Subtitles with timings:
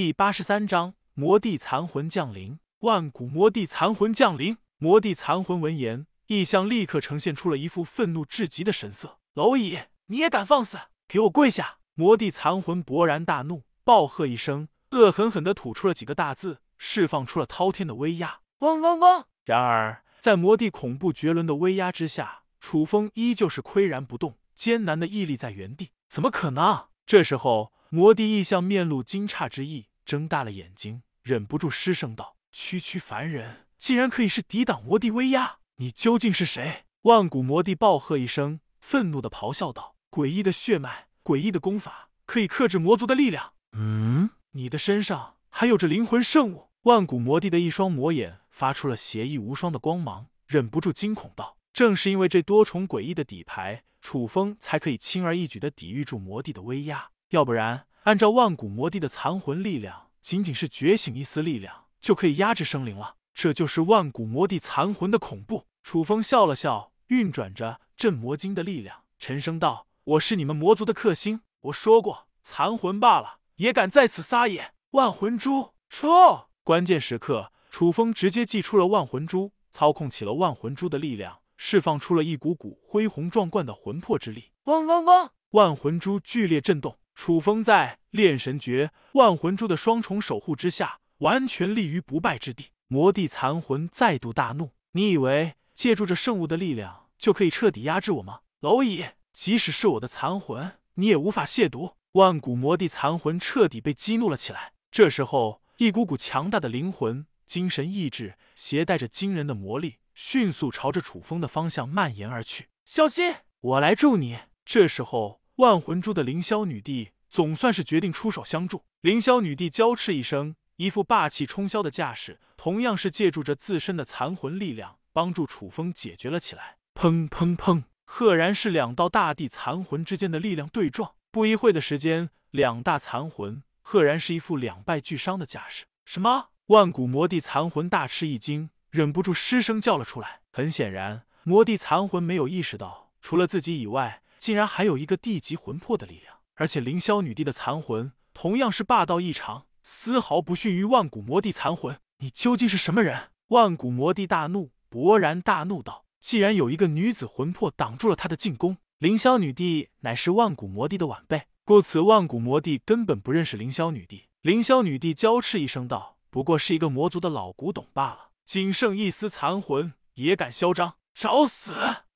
[0.00, 2.58] 第八十三章魔帝残魂降临。
[2.78, 4.56] 万古魔帝残魂降临。
[4.78, 9.18] 魔帝残魂闻言，异象立刻呈现出了一副愤怒至极的神色。
[9.34, 10.78] 蝼蚁，你也敢放肆？
[11.06, 11.80] 给我跪下！
[11.92, 18.40] 魔帝残魂勃然大怒，暴喝一声，恶狠狠地吐出了几个大字，释放出了滔天的威压。
[18.60, 19.26] 嗡嗡嗡！
[19.44, 25.90] 然而，在魔帝恐怖绝伦的威压之下，楚风依旧是岿然不动，艰难的屹立在原地。
[26.08, 26.86] 怎么可能？
[27.04, 29.88] 这时候，魔帝异象面露惊诧之意。
[30.10, 35.58] 睁大了眼睛，忍不住失声道：“区区凡人，竟然可以是抵挡魔帝威压？
[35.76, 43.52] 你究竟是谁？”万古魔帝暴喝一声，愤怒的咆哮道：“诡异的血脉，诡异的功法，可以克制魔族的力量。
[43.74, 63.16] 嗯，你的身上还有着灵魂圣物。”万古魔帝的一双魔眼发出了邪异无双的光芒，忍不住惊恐道：“正是因为这多重诡异的底牌，楚风才可以轻而易举的抵御住魔帝的威压，要不然……”按照万古魔帝的残魂力量，仅仅是觉醒一丝力量就可以压制生灵了。
[63.34, 65.66] 这就是万古魔帝残魂的恐怖。
[65.82, 74.72] 楚风笑了笑，运转着镇魔经的力量，沉声道：“我是你们魔族的克星，我说过，残魂罢了，也敢在此撒野？
[74.92, 84.52] 万魂珠撤！”关键时刻，楚风直接祭出了万魂珠，操控起了万魂珠的力量，释放出了一股股恢宏壮观的魂魄之力。
[84.64, 85.30] 嗡嗡嗡！
[85.50, 86.98] 万魂珠剧烈震动。
[87.20, 92.68] 楚风在炼神诀、万魂珠的双重守护之下，完全立于不败之地。
[92.88, 98.40] 魔帝残魂再度大怒：“你以为借助这圣物的力量就可以彻底压制我吗？
[98.62, 99.04] 蝼蚁！
[99.34, 104.72] 即使是我的残魂，你也无法亵渎。”万古魔帝残魂彻底被激怒了起来。
[104.90, 112.68] 这时候，一股股强大的灵魂、精神意志，携带着惊人的魔力，迅速朝着楚风的方向蔓延而去。
[112.86, 114.38] 小心，我来助你！
[114.64, 115.39] 这时候。
[115.60, 118.84] 万魂珠的凌霄女帝总算是决定出手相助。
[119.02, 126.78] 凌霄女帝娇斥一声，一副霸气冲霄的架势，同样是借助着自身的残魂力量，帮助楚风解决了起来。
[126.94, 127.82] 砰砰砰！
[128.06, 131.12] 赫然是两道大地残魂之间的力量对撞。
[131.30, 135.84] 不一会的时间，两大残魂赫然是一副两败俱伤的架势。
[136.06, 136.48] 什么？
[136.68, 140.40] 万古魔帝残魂大吃一惊，忍不住失声叫了出来。
[140.52, 144.22] 很显然，魔帝残魂没有意识到，除了自己以外。
[144.40, 152.00] 竟然还有一个地级魂魄的力量，而且凌霄女帝的残魂同样是霸道异常，丝毫不逊于万古魔帝残魂。
[152.20, 153.32] 你究竟是什么人？
[153.48, 171.72] 万古魔帝大怒，勃然大怒道：“既然有一个女子魂魄挡住了他的进攻，凌霄女帝乃是万古魔帝的晚辈，故此万古魔帝根本不认识凌霄女帝。”凌霄女帝娇斥一声道：“不过是一个魔族的老古董罢了，仅剩一丝残魂也敢嚣张，找死！”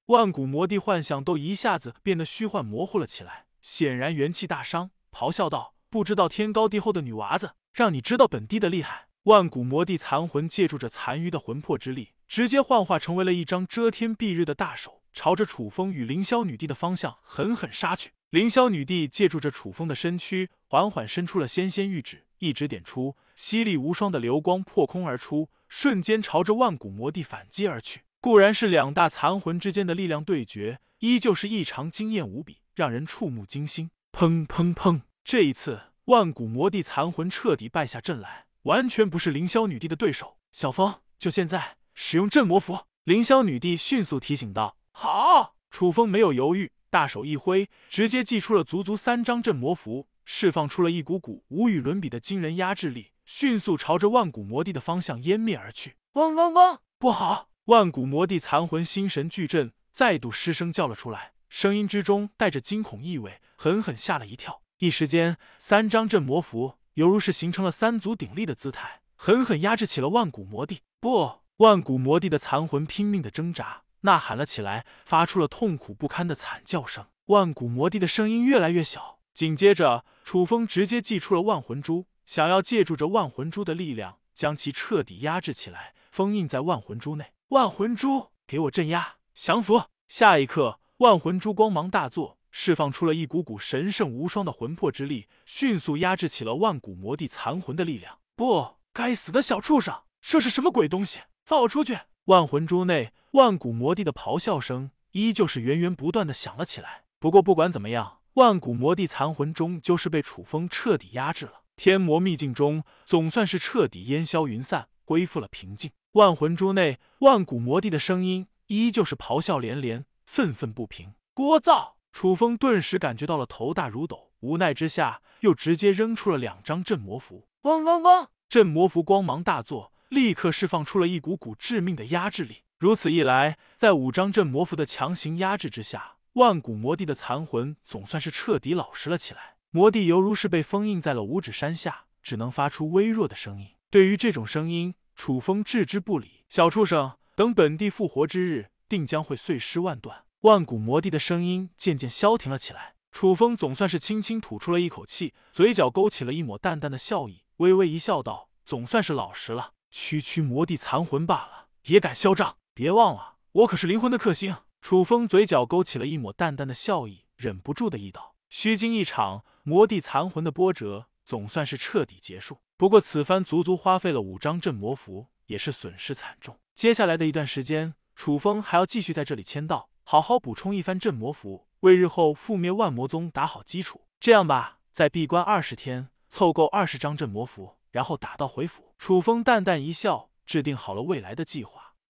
[0.08, 18.10] 万古魔帝幻象都一下子变得虚幻模糊了起来，显然元气大伤，咆哮道：“不知道天高地厚的女娃子，让你知道本帝的厉害！”万古魔帝残魂借助着残余的魂魄之力，直接幻化成为了一张遮天蔽日的大手，朝着楚风与凌霄女帝的方向狠狠杀去。
[18.28, 28.02] 凌霄女帝借助着楚风的身躯，缓缓伸出了纤纤玉指，一指点出，犀利无双的流光破空而出，瞬间朝着万古魔帝反击而去。
[28.24, 33.90] 固然是两大残魂之间的力量对决，依旧是异常惊艳无比，让人触目惊心。
[34.12, 35.02] 砰砰砰！
[35.22, 40.38] 这一次，万古魔帝残魂彻底败下阵来，完全不是凌霄女帝的对手。
[40.52, 42.86] 小风，就现在使用镇魔符！
[43.04, 44.78] 凌霄女帝迅速提醒道。
[44.92, 55.96] 好，楚风没有犹豫，大手一挥，直接祭出了足足三张镇魔符，释放出了一股股无与伦比的惊人压制力，迅速朝着万古魔帝的方向湮灭而去。
[56.14, 56.78] 嗡嗡嗡！
[56.98, 57.50] 不好！
[57.66, 64.60] 万古魔帝残魂心神俱震，再度失声叫了出来，声音之中带着惊恐意味，狠狠吓了一跳。
[64.80, 70.82] 一时间，三张镇魔符犹如是形成了三足鼎立的姿态，狠狠压制起了万古魔帝。
[71.00, 77.06] 不，万古魔帝的残魂拼命的挣扎，呐喊了起来，发出了痛苦不堪的惨叫声。
[77.26, 87.32] 万古魔帝的声音越来越小，紧接着，楚风直接祭出了万魂珠，想要借助着万魂珠的力量，将其彻底压制起来，封印在万魂珠内。
[87.48, 89.84] 万魂珠，给我镇压降服！
[90.08, 98.18] 下一刻，万魂珠光芒大作，释放出了一股股神圣无双的魂魄之力，迅速压制起了万古魔帝残魂的力量。
[98.34, 101.20] 不，该死的小畜生，这是什么鬼东西？
[101.44, 101.98] 放我出去！
[102.24, 107.04] 万魂珠内，万古魔帝的咆哮声依旧是源源不断的响了起来。
[107.18, 111.64] 不过，不管怎么样，万古魔帝残魂终究是被楚风彻底压制了。
[111.76, 115.90] 天魔秘境中，总算是彻底烟消云散，恢复了平静。
[116.14, 121.14] 万魂珠内，万古魔帝的声音依旧是咆哮连连，愤愤不平。
[121.34, 121.94] 聒噪！
[122.12, 127.48] 楚风顿时感觉到了头大如斗，无奈之下，又直接扔出了两张镇魔符。
[127.62, 128.28] 嗡嗡嗡！
[128.48, 132.58] 镇魔符光芒大作，立刻释放出了一股股致命的压制力。
[132.78, 139.56] 如此一来，在五张镇魔符的强行压制之下，万古魔帝的残魂总算是彻底老实了起来。
[139.70, 143.70] 魔帝犹如是被封印在了五指山下，只能发出微弱的声音。
[143.90, 146.44] 对于这种声音，楚风置之不理。
[146.48, 150.24] 小畜生，等本帝复活之日，定将会碎尸万段。
[150.40, 152.94] 万古魔帝的声音渐渐消停了起来。
[153.10, 159.72] 楚风总算是轻轻吐出了一口气，嘴角勾起了一抹淡淡的笑意，微微一笑，道：“总算是老实了。
[159.90, 162.56] 区区魔帝残魂罢了，也敢嚣张？
[162.74, 172.58] 别忘了，我可是灵魂的克星。”楚风嘴角勾起了一抹淡淡的笑意，忍不住的一道：“虚惊一场，魔帝残魂的波折总算是彻底结束。
[172.76, 176.58] 不过此番足足花费了五张镇魔符，也是损失惨重。
[176.74, 184.06] 接下来的一段时间，楚风还要继续在这里签到，好好补充一番镇魔符。”为日后覆灭万魔宗打好基础。
[184.18, 188.94] 这样吧，再闭关二十天，凑够二十张镇魔符，然后打道回府。
[188.96, 191.93] 楚风淡淡一笑，制定好了未来的计划。